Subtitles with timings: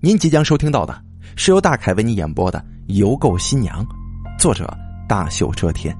[0.00, 1.02] 您即将收听到的
[1.34, 2.60] 是由大凯为你演播的
[2.94, 3.84] 《邮购新娘》，
[4.38, 4.72] 作者
[5.08, 5.96] 大秀遮天。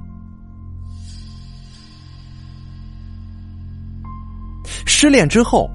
[4.85, 5.69] 失恋之后，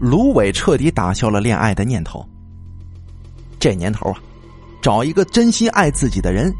[0.00, 2.26] 芦苇彻底打消了恋爱的念头。
[3.60, 4.18] 这年头啊，
[4.80, 6.50] 找一个真心爱自己的人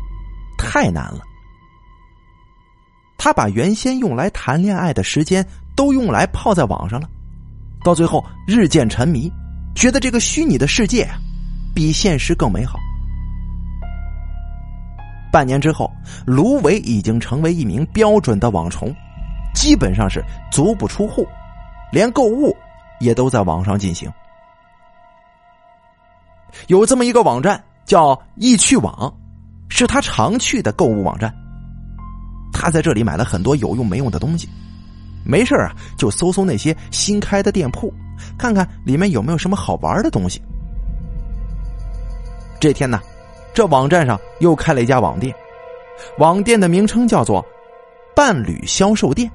[0.59, 1.23] 太难了。
[3.17, 7.09] 他把原先用来谈恋爱的时间都用来泡在网上了，
[7.83, 9.33] 到最后日渐沉迷。
[9.75, 11.09] 觉得这个虚拟的世界，
[11.75, 12.79] 比现实更美好。
[15.33, 15.91] 半年之后，
[16.27, 18.95] 芦苇已经成为一名标准的网虫，
[19.55, 21.27] 基本上是足不出户，
[21.91, 22.55] 连购物
[23.01, 24.13] 也都在网上进行。
[26.69, 29.13] 有这么一个网站叫易趣网，
[29.71, 31.35] 是他常去的购物网站。
[32.53, 34.47] 他在这里买了很多有用没用的东西，
[35.25, 37.93] 没事啊就搜搜那些新开的店铺。
[38.39, 40.41] 看看里面有没有什么好玩的东西。
[42.61, 43.01] 这天呢，
[43.53, 45.35] 这网站上又开了一家网店，
[46.19, 47.45] 网店的名称叫做
[48.15, 49.29] “伴侣销售店”。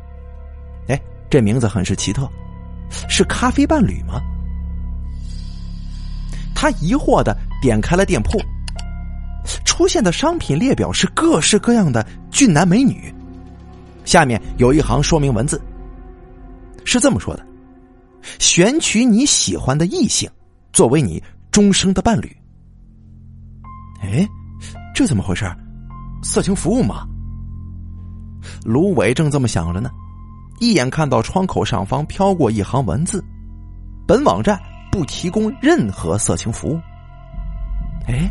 [0.88, 2.30] 哎，这名字很是奇特，
[3.10, 4.22] 是咖啡伴侣吗？
[6.56, 8.40] 他疑惑的点开了店铺，
[9.66, 13.14] 出现的商品列表是各式各样的俊男美女，
[14.06, 15.62] 下面有一行说明文字，
[16.88, 17.46] 是这么说的。
[18.40, 20.30] 选取你喜欢的异性，
[20.72, 21.22] 作为你
[21.52, 22.36] 终生的伴侣。
[24.02, 24.28] 哎，
[24.96, 25.46] 这怎么回事？
[26.24, 27.06] 色情服务吗？
[28.64, 29.90] 芦苇正这么想着呢，
[30.60, 33.24] 一眼看到窗口上方飘过一行文字
[34.08, 34.58] ：“本网站
[34.92, 36.80] 不提供任何色情服务。”
[38.08, 38.30] 哎，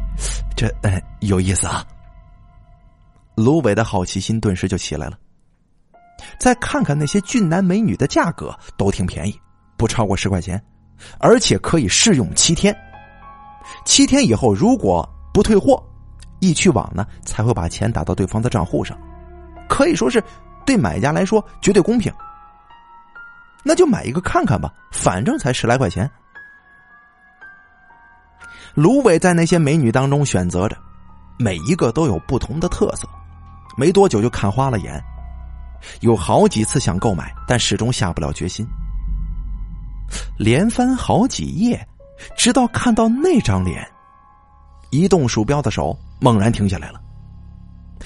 [0.57, 1.85] 这哎有意思啊！
[3.35, 5.19] 芦苇的好奇心顿时就起来了。
[6.39, 9.41] 再看看那些俊男美女的价格，都挺便宜。
[9.77, 10.63] 不超过十块钱，
[11.19, 12.75] 而且可以试用七天。
[13.85, 15.83] 七天以后如果不退货，
[16.41, 18.97] 易趣网呢才会把钱打到对方的账户上，
[19.69, 20.23] 可以说是
[20.65, 22.13] 对买家来说绝对公平。
[23.63, 26.11] 那就买一个看看吧，反正才十来块钱。
[28.75, 30.77] 芦苇在那些美女当中选择着，
[31.39, 33.09] 每一个都有不同的特色，
[33.77, 35.03] 没多久就看花了眼，
[36.01, 38.67] 有好几次想购买，但始终下不了决心。
[40.39, 41.87] 连翻好几页，
[42.37, 43.87] 直到看到那张脸，
[44.91, 47.01] 移动鼠标的手猛然停下来了。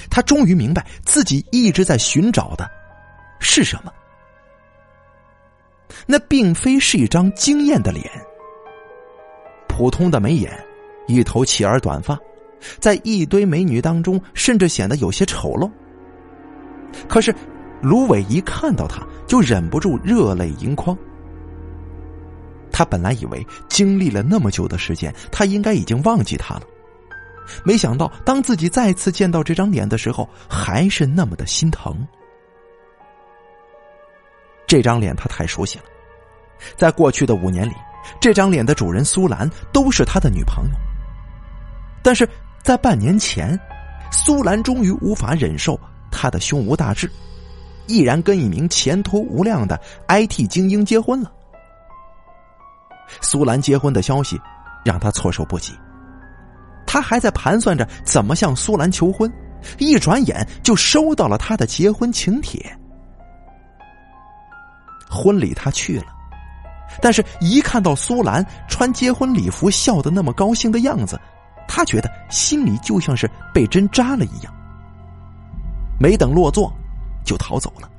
[0.09, 2.71] 他终于明白自己一直在寻找的
[3.39, 3.93] 是什么。
[6.07, 8.09] 那并非是一张惊艳的脸，
[9.69, 10.53] 普通的眉眼，
[11.07, 12.19] 一头齐耳短发，
[12.79, 15.71] 在一堆美女当中，甚至显得有些丑陋。
[17.09, 17.35] 可是，
[17.83, 20.97] 芦苇一看到他，就忍不住热泪盈眶。
[22.73, 26.63] 他本来以为经历了那么久的时间，他应该已经忘记他了，
[27.65, 32.07] 没想到当自己再次见到这张脸的时候，还是那么的心疼。
[34.67, 35.85] 这张脸他太熟悉了，
[36.77, 37.75] 在过去的五年里，
[38.21, 40.71] 这张脸的主人苏兰都是他的女朋友。
[42.03, 42.27] 但是
[42.63, 43.59] 在半年前，
[44.13, 45.79] 苏兰终于无法忍受
[46.11, 47.11] 他的胸无大志，
[47.91, 51.33] 毅然跟一名前途无量的 IT 精英结婚了。
[53.21, 54.41] 苏兰结婚的消息
[54.85, 55.75] 让他措手不及，
[56.87, 59.31] 他还在盘算着怎么向苏兰求婚，
[59.79, 62.65] 一转眼就收到了他的结婚请帖。
[65.11, 66.07] 婚礼他去了，
[67.03, 71.21] 但是一看到苏兰穿结婚礼服笑得那么高兴的样子，
[71.67, 74.55] 他觉得心里就像是被针扎了一样。
[75.99, 76.73] 没等落座，
[77.25, 77.91] 就逃走了。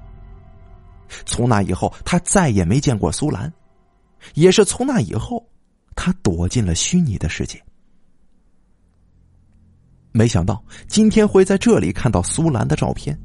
[1.26, 3.52] 从那以后，他再也没见过苏兰。
[4.36, 5.44] 也是从那以后，
[5.96, 7.62] 他躲进了虚拟的世界。
[10.12, 13.18] 没想到今天会在这里看到苏兰的照片，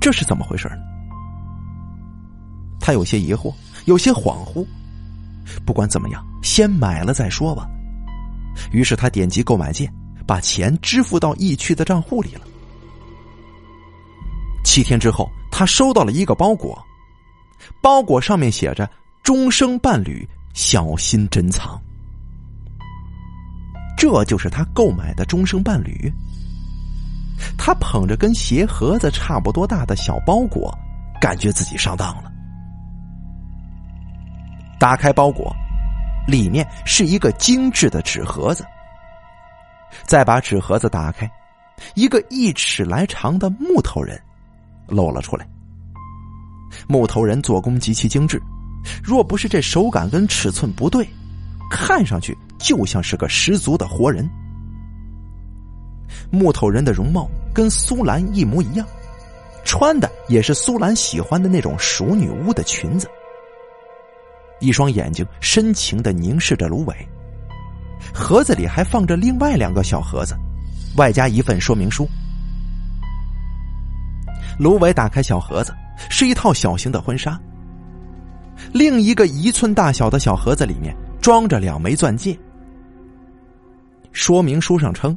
[0.00, 0.78] 这是怎么回事呢？
[2.80, 3.54] 他有些疑惑，
[3.84, 4.66] 有些恍惚。
[5.64, 7.68] 不管怎么样，先买了再说吧。
[8.72, 9.92] 于是他点击购买键，
[10.26, 12.40] 把钱支付到易趣的账户里了。
[14.64, 16.78] 七天之后，他收到了一个包裹，
[17.80, 18.88] 包裹上面写着。
[19.20, 21.78] 终生伴侣，小心珍藏。
[23.94, 26.10] 这就是他购买的终生伴侣。
[27.58, 30.72] 他捧着跟鞋盒子差不多大的小包裹，
[31.20, 32.32] 感觉自己上当了。
[34.80, 35.54] 打开包裹，
[36.26, 38.64] 里面是一个精致的纸盒子。
[40.04, 41.30] 再把纸盒子打开，
[41.94, 44.18] 一个一尺来长的木头人
[44.88, 45.48] 露了出来。
[46.86, 48.40] 木头人做工极其精致。
[49.02, 51.06] 若不是这手感跟尺寸不对，
[51.70, 54.28] 看上去就像是个十足的活人。
[56.30, 58.86] 木头人的容貌跟苏兰一模一样，
[59.64, 63.08] 穿的也是苏兰喜欢的那种熟女巫的裙子。
[64.60, 66.94] 一双眼睛深情的凝视着芦苇，
[68.14, 70.34] 盒子里还放着另外两个小盒子，
[70.96, 72.08] 外加一份说明书。
[74.58, 75.72] 芦苇打开小盒子，
[76.10, 77.38] 是一套小型的婚纱。
[78.72, 82.36] 另一个一寸大小的小盒子里面装着两枚钻戒。
[84.12, 85.16] 说明书上称，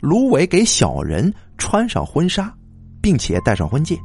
[0.00, 2.52] 芦苇给小人穿上婚纱，
[3.00, 3.98] 并且戴上婚戒，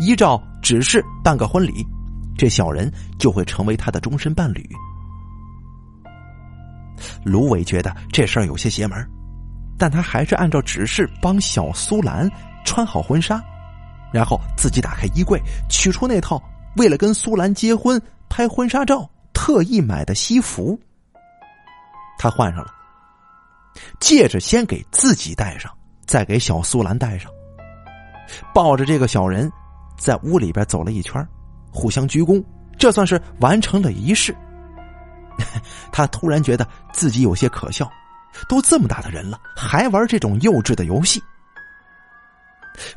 [0.00, 1.86] 依照指示办个婚礼。
[2.36, 4.68] 这小人就会成为他的终身伴侣。
[7.24, 8.98] 芦苇觉得这事儿有些邪门，
[9.78, 12.28] 但他还是按照指示帮小苏兰
[12.64, 13.40] 穿好婚纱，
[14.12, 16.42] 然后自己打开衣柜，取出那套
[16.76, 20.78] 为了跟苏兰结婚拍婚纱照特意买的西服。
[22.18, 22.70] 他换上了，
[24.00, 25.72] 戒指先给自己戴上，
[26.06, 27.30] 再给小苏兰戴上，
[28.52, 29.50] 抱着这个小人，
[29.96, 31.26] 在屋里边走了一圈。
[31.70, 32.42] 互相鞠躬，
[32.78, 34.34] 这算是完成了仪式。
[35.92, 37.88] 他突然觉得自己有些可笑，
[38.48, 41.22] 都这么大的人了，还玩这种幼稚的游戏。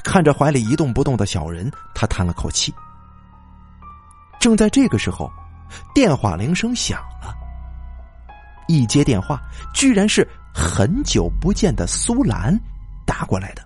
[0.04, 2.74] 看着怀里一动不动的小人，他叹了口气。
[4.40, 5.32] 正在这个时候，
[5.94, 7.34] 电话铃声响了。
[8.68, 9.42] 一接电话，
[9.74, 12.58] 居然是很久不见的苏兰
[13.06, 13.64] 打过来的。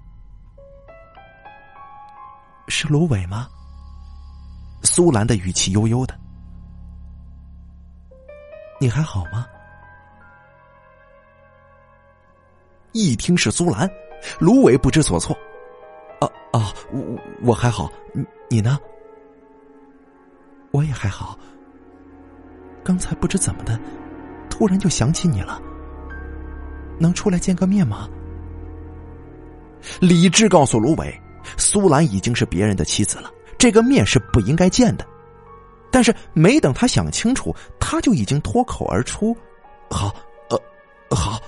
[2.67, 3.47] 是芦苇吗？
[4.83, 6.19] 苏兰的语气悠悠的
[8.81, 9.45] ：“你还好吗？”
[12.93, 13.89] 一听是苏兰，
[14.39, 15.37] 芦苇不知所措。
[16.65, 18.79] “啊，我我还好，你你呢
[20.71, 21.37] ？”“我也还好。
[22.83, 23.79] 刚才不知怎么的，
[24.49, 25.61] 突然就想起你了。
[26.99, 28.09] 能出来见个面吗？”
[30.01, 31.21] 理智告诉芦苇，
[31.57, 33.31] 苏兰已经是别人的妻子了。
[33.57, 35.05] 这个面是不应该见的，
[35.91, 39.37] 但是没等他想清楚，他就已经脱口而出
[39.89, 40.13] ：“好，
[40.49, 40.59] 呃，
[41.15, 41.39] 好。”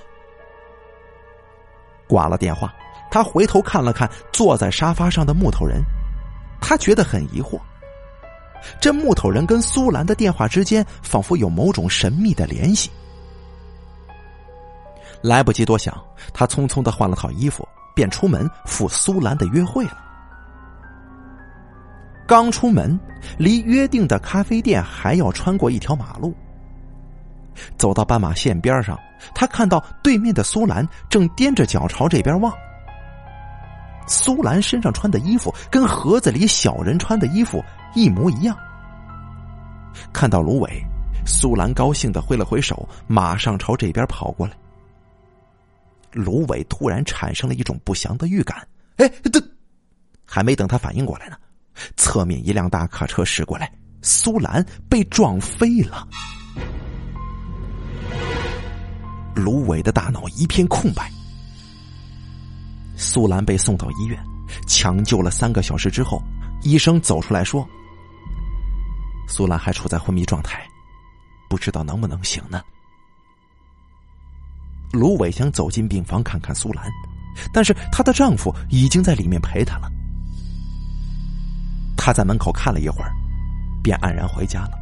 [2.08, 2.72] 挂了电话，
[3.10, 5.82] 他回头看了看坐在沙发上的木头人，
[6.60, 7.58] 他觉得很疑惑。
[8.80, 12.90] 这木头人跟苏兰的电话之间仿佛有某种神秘的联系。
[15.22, 15.96] 来不及多想，
[16.32, 19.98] 他匆匆的换了套衣服，便出门赴苏兰的约会了。
[22.26, 22.98] 刚出门，
[23.38, 26.34] 离约定的咖啡店还要穿过一条马路。
[27.76, 28.98] 走到斑马线边上，
[29.34, 32.52] 他看到对面的苏兰正踮着脚朝这边望。
[34.08, 37.62] 苏兰身上穿的衣服跟盒子里小人穿的衣服
[37.94, 38.56] 一模一样。
[40.12, 40.82] 看到芦苇，
[41.26, 44.54] 苏兰高兴的挥了挥手，马上朝这边跑过来。
[46.12, 48.66] 芦苇突然产生了一种不祥的预感，
[48.96, 49.42] 哎，这
[50.24, 51.36] 还没等他反应过来呢。
[51.96, 53.70] 侧面一辆大卡车驶过来，
[54.02, 56.08] 苏兰被撞飞了。
[59.34, 61.12] 芦苇的大脑一片空白。
[62.98, 64.18] 苏兰被送到医院，
[64.66, 66.20] 抢救了三个小时之后，
[66.62, 67.64] 医生走出来说
[69.28, 70.60] ：“苏兰还处在昏迷状态，
[71.48, 72.60] 不知道能不能醒呢。”
[74.92, 76.84] 芦苇想走进病房看看苏兰，
[77.52, 79.88] 但是她的丈夫已经在里面陪她了。
[81.96, 83.12] 她在门口看了一会儿，
[83.80, 84.72] 便黯然回家了。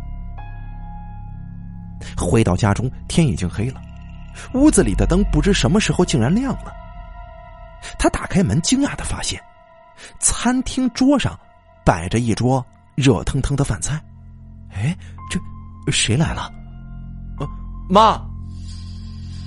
[2.17, 3.83] 回到家中，天已经黑了，
[4.55, 6.73] 屋子里的灯不知什么时候竟然亮了。
[7.99, 9.43] 他打开门，惊讶的发现，
[10.19, 11.39] 餐厅桌上
[11.85, 12.65] 摆着一桌
[12.95, 14.03] 热腾腾的饭菜。
[14.73, 14.97] 哎，
[15.31, 15.41] 这
[15.91, 16.53] 谁来了？
[17.89, 18.21] 妈，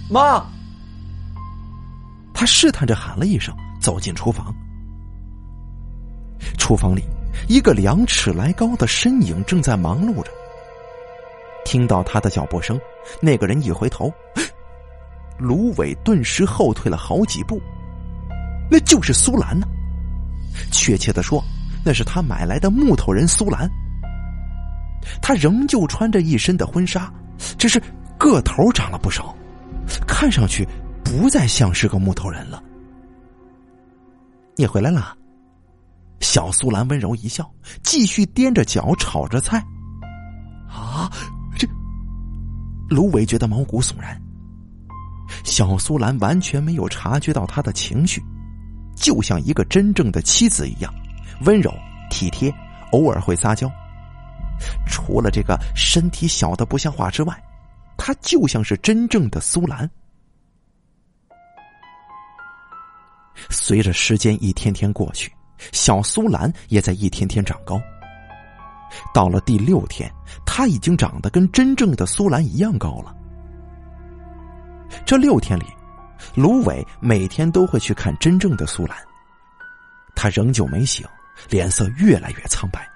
[0.10, 0.46] 妈！
[2.34, 4.54] 他试探着喊了一声，走进厨房。
[6.58, 7.04] 厨房里。
[7.48, 10.32] 一个两尺来高的身影正在忙碌着。
[11.64, 12.78] 听到他的脚步声，
[13.22, 14.12] 那个人一回头，
[15.38, 17.62] 芦苇顿时后退了好几步。
[18.70, 19.68] 那就是苏兰呢，
[20.72, 21.44] 确切的说，
[21.84, 23.70] 那是他买来的木头人苏兰。
[25.22, 27.12] 他仍旧穿着一身的婚纱，
[27.58, 27.82] 只是
[28.18, 29.36] 个头长了不少，
[30.06, 30.68] 看上去
[31.04, 32.62] 不再像是个木头人了。
[34.56, 35.16] 你回来了。
[36.20, 37.50] 小苏兰温柔一笑，
[37.82, 39.58] 继续踮着脚炒着菜。
[40.68, 41.10] 啊，
[41.58, 41.66] 这
[42.90, 44.22] 芦苇觉得毛骨悚然。
[45.46, 48.22] 小苏兰完全没有察觉到他的情绪，
[49.00, 50.94] 就像一个真正的妻子一样，
[51.46, 51.74] 温柔
[52.10, 52.54] 体贴，
[52.92, 53.72] 偶尔会撒娇。
[54.86, 57.44] 除了这个身体小的不像话之外，
[57.98, 59.90] 她就像是真正的苏兰。
[63.50, 65.32] 随着时间一天天过去，
[65.72, 67.82] 小苏兰也在一天天长高。
[69.14, 70.12] 到了第六天，
[70.46, 73.16] 她已经长得跟真正的苏兰一样高了。
[75.06, 75.66] 这六天里，
[76.36, 78.98] 芦苇每天都会去看真正的苏兰。
[80.16, 81.08] 他仍旧没醒，
[81.50, 82.88] 脸色越来越苍白。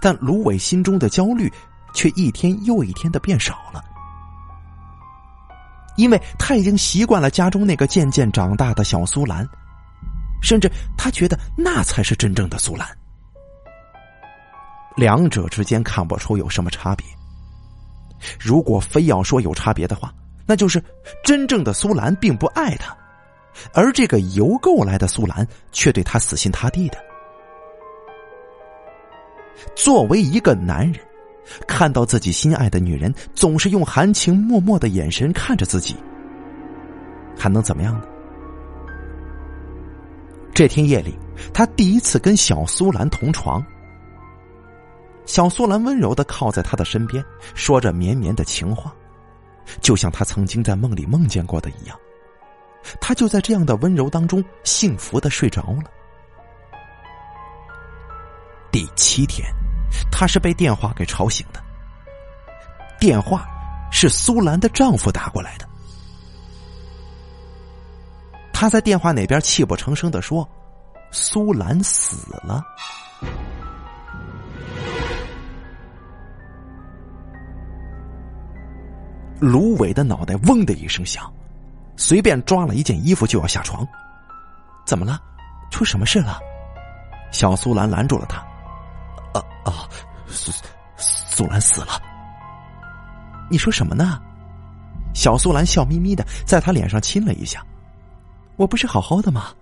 [0.00, 1.50] 但芦苇心中的焦虑
[1.94, 3.82] 却一天又一天的变少了，
[5.96, 9.48] 因为他已经习惯了家中那个渐渐长大的小苏兰，
[10.42, 12.86] 甚至他觉得那才是真正的苏兰。
[14.96, 17.06] 两者之间看不出有什么差别。
[18.38, 20.12] 如果非要说有差别的话，
[20.48, 20.82] 那就是
[21.22, 22.96] 真正的苏兰并不爱他，
[23.74, 26.96] 而这个邮购来的苏兰却对他死心塌地的。
[29.74, 31.04] 作为一个男人，
[31.66, 35.94] 看到自己心爱的女人总是用含情脉脉的眼神看着自己，
[37.36, 38.04] 还能怎么样呢？
[40.54, 41.14] 这天夜里，
[41.52, 43.62] 他第一次跟小苏兰同床。
[45.26, 47.22] 小苏兰温柔的靠在他的身边，
[47.54, 48.94] 说着绵绵的情话，
[49.80, 51.98] 就像他曾经在梦里梦见过的一样。
[53.00, 55.90] 他就在这样的温柔当中幸福的睡着了。
[58.70, 59.48] 第七天，
[60.10, 61.62] 他是被电话给吵醒的。
[62.98, 63.46] 电话
[63.90, 65.68] 是苏兰的丈夫打过来的。
[68.52, 70.48] 他在电话那边泣不成声的说
[71.12, 72.64] ：“苏兰死了。”
[79.40, 81.32] 芦苇的脑袋嗡的一声响，
[81.96, 83.86] 随便抓了一件衣服就要下床。
[84.86, 85.20] 怎么了？
[85.70, 86.38] 出什么事了？
[87.30, 88.38] 小苏兰拦住了他。
[89.32, 89.88] 啊啊，
[90.26, 90.64] 苏苏
[90.96, 92.00] 苏兰死了！
[93.50, 94.20] 你说什么呢？
[95.14, 97.64] 小苏兰笑眯眯的在他脸上亲了一下。
[98.56, 99.52] 我不是好好的吗？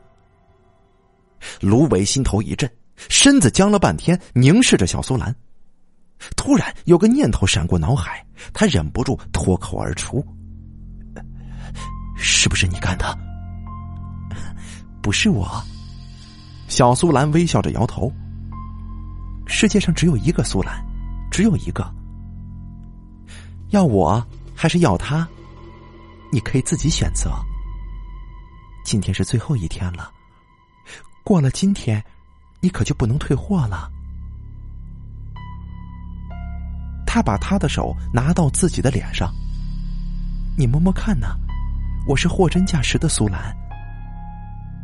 [1.60, 2.70] 芦苇心头一震，
[3.08, 5.34] 身子僵了半天，凝视着小苏兰。
[6.36, 10.24] 突然有个念头闪过脑海，他忍不住脱口而出
[12.16, 13.18] ：“是不是你干的
[15.02, 15.48] ？”“不是我。”
[16.68, 18.12] 小苏兰微笑着摇头。
[19.46, 20.84] 世界上只有一个苏兰，
[21.30, 21.88] 只有一个。
[23.70, 25.26] 要我还是要他，
[26.32, 27.30] 你可以自己选择。
[28.84, 30.10] 今天是最后一天了，
[31.24, 32.04] 过了今天，
[32.60, 33.90] 你可就不能退货了。
[37.16, 39.32] 他把他的手拿到自己的脸上，
[40.54, 41.28] 你摸摸看呢，
[42.06, 43.56] 我是货真价实的苏兰。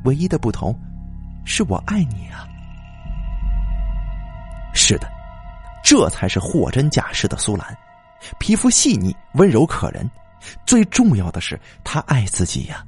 [0.05, 0.75] 唯一的不同，
[1.45, 2.49] 是我爱你啊。
[4.73, 5.07] 是的，
[5.85, 7.77] 这才是货真价实的苏兰，
[8.39, 10.11] 皮肤细腻、温柔可人，
[10.65, 12.83] 最重要的是她爱自己呀。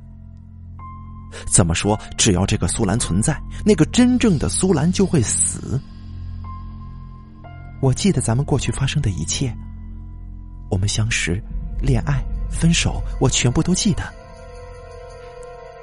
[1.52, 2.00] 怎么说？
[2.16, 5.78] 只要这个苏兰存在，那个真正的苏兰就会死。
[7.84, 9.54] 我记得咱们过去发生的一切，
[10.70, 11.38] 我们相识、
[11.82, 14.02] 恋爱、分手，我全部都记得。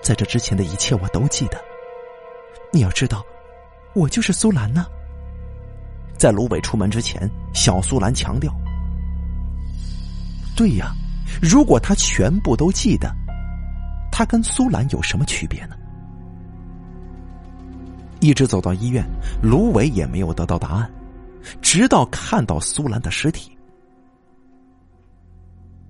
[0.02, 1.62] 在这之前的一切，我都记得。
[2.74, 3.24] 你要知道，
[3.94, 4.88] 我就是苏兰呢。
[6.18, 8.52] 在芦苇出门之前，小苏兰强调
[10.58, 10.96] ：“对呀，
[11.40, 13.16] 如果他全部都记得，
[14.12, 15.76] 他跟苏兰有什么区别呢？”
[18.22, 19.06] 一直走到医院，
[19.40, 20.92] 芦苇也没有得到答案，
[21.62, 23.58] 直到看到苏兰的尸体。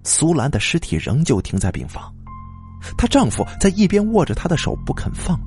[0.04, 2.14] 苏兰的尸体仍旧停在病房，
[2.98, 5.40] 她丈夫在一边握着她的手不肯放。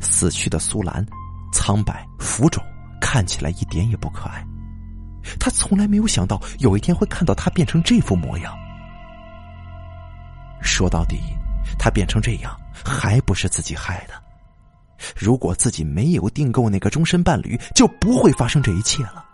[0.00, 1.06] 死去的苏兰，
[1.52, 2.62] 苍白浮肿。
[3.00, 4.44] 看起来一点也不可爱，
[5.40, 8.54] 他从来没有想到有一天会看到他变成这副模样。
[10.60, 11.18] 说到底，
[11.78, 12.54] 他变成这样
[12.84, 14.27] 还不是自己害的。
[15.16, 19.24] 如果自己没有订购那个终身伴侣，就不会发生这一切了。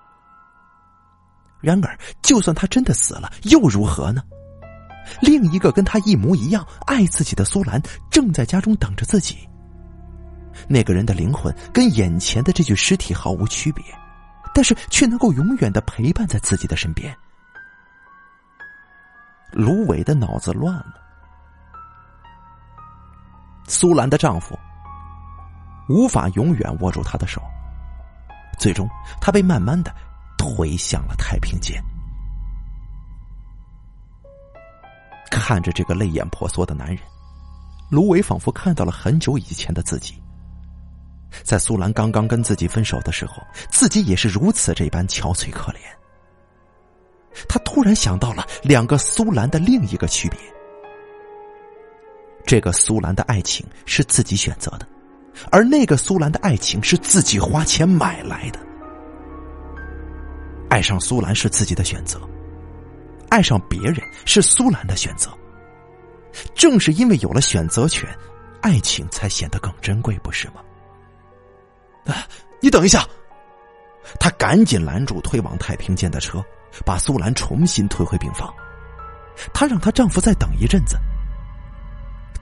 [1.61, 4.23] 然而，就算他真的死了，又如何呢？
[5.21, 7.81] 另一个跟他一模一样爱自己的苏兰，
[8.11, 9.49] 正在家中等着自己。
[10.69, 13.85] 那个人的灵魂跟眼前的这具尸体毫无区别，
[14.55, 17.15] 但是却能够永远的陪伴在自己的身边。
[19.53, 20.95] 芦苇的脑子乱了。
[23.67, 24.59] 苏兰的丈夫
[25.89, 27.43] 无法永远握住她的手，
[28.59, 28.89] 最终
[29.21, 29.95] 他被慢慢的
[30.39, 31.83] 推向了太平间。
[35.31, 36.99] 看着这个泪眼婆娑的男人，
[37.91, 40.21] 芦苇仿佛看到了很久以前的自己。
[41.43, 45.79] 在苏兰刚刚跟自己分手的时候，自己也是如此这般憔悴可怜。
[47.49, 50.39] 他突然想到了两个苏兰的另一个区别：
[52.47, 54.87] 这个苏兰的爱情是自己选择的，
[55.51, 58.59] 而那个苏兰的爱情是自己花钱买来的。
[60.69, 62.21] 爱上苏兰是自己的选择，
[63.29, 65.31] 爱上别人是苏兰的选择。
[66.55, 68.09] 正是因为有了选择权，
[68.61, 70.55] 爱情才显得更珍贵，不是吗？
[72.07, 72.27] 啊，
[72.61, 73.07] 你等一下！
[74.21, 76.45] 他赶紧拦住推往太平间的车。
[76.85, 78.53] 把苏兰重新推回病房，
[79.53, 80.97] 她让她丈夫再等一阵子。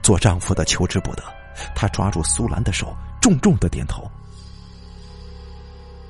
[0.01, 1.23] 做丈夫的求之不得，
[1.75, 4.09] 他抓住苏兰的手，重重的点头。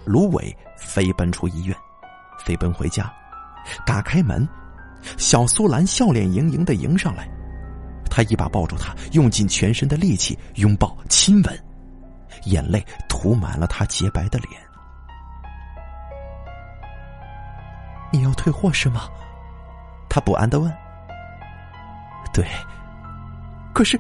[0.05, 1.77] 芦苇飞奔出医院，
[2.45, 3.11] 飞奔回家，
[3.85, 4.47] 打开门，
[5.17, 7.27] 小苏兰笑脸盈盈的迎上来，
[8.09, 11.63] 他一把抱住她，用尽全身的力气拥抱亲吻，
[12.45, 14.61] 眼泪涂满了她洁白的脸。
[18.11, 19.09] 你要退货是吗？
[20.07, 20.71] 他不安的问。
[22.31, 22.45] 对，
[23.73, 23.99] 可是，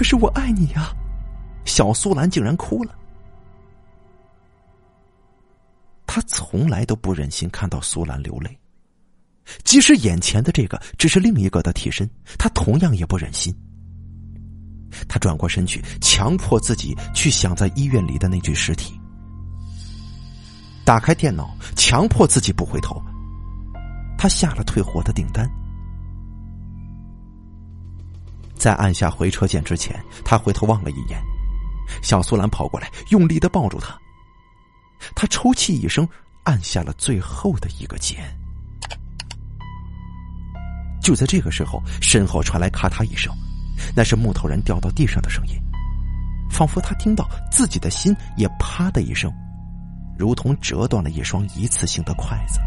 [0.00, 0.96] 可是我爱你呀！
[1.66, 2.96] 小苏兰竟然哭了。
[6.06, 8.58] 他从来都不忍心看到苏兰流泪，
[9.62, 13.54] 即使眼前的这个只是另一个的替身，他同样也不忍心。
[15.06, 18.98] 他转过身去，强迫自己去想在医院里的那具尸体。
[20.82, 22.98] 打开电脑，强迫自己不回头。
[24.16, 25.46] 他下了退货的订单，
[28.60, 31.18] 在按下回车键之前，他回头望了一眼，
[32.02, 33.98] 小苏兰跑过来，用力的抱住他。
[35.14, 36.06] 他抽泣一声，
[36.44, 38.22] 按下了最后的一个键。
[41.02, 43.34] 就在这个时候，身后传来咔嗒一声，
[43.96, 45.54] 那是木头人掉到地上的声音，
[46.50, 49.32] 仿佛他听到自己的心也啪的一声。
[50.18, 52.60] 如同折断了一双一次性的筷子。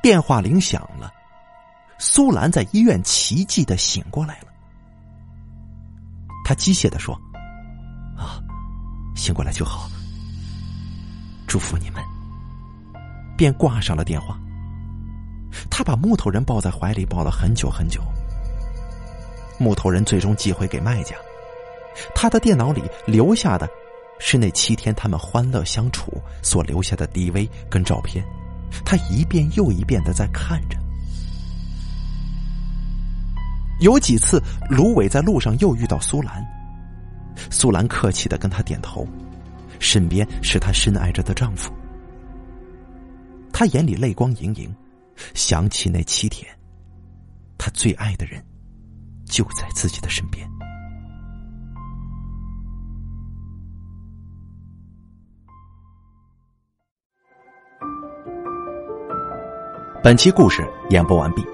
[0.00, 1.12] 电话铃响了，
[2.06, 4.48] 苏兰在医院奇迹的醒过来了。
[6.44, 7.18] 他机械的说
[8.14, 8.38] ：“啊，
[9.16, 9.88] 醒过来就好，
[11.46, 12.04] 祝福你们。”
[13.38, 14.38] 便挂上了电话。
[15.70, 18.02] 他把木头人抱在怀里，抱了很久很久。
[19.58, 21.16] 木头人最终寄回给卖家。
[22.14, 23.66] 他的电脑里留下的，
[24.18, 26.12] 是那七天他们欢乐相处
[26.42, 28.22] 所留下的 DV 跟照片，
[28.84, 30.76] 他一遍又一遍的在看着。
[33.80, 36.44] 有几次，芦苇在路上又遇到苏兰，
[37.50, 39.06] 苏兰客气的跟他点头，
[39.78, 41.72] 身边是她深爱着的丈夫，
[43.52, 44.74] 她眼里泪光盈盈，
[45.34, 46.48] 想起那七天，
[47.58, 48.42] 她最爱的人
[49.26, 50.48] 就在自己的身边。
[60.02, 61.53] 本期故事演播完毕。